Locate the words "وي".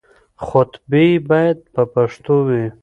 2.47-2.65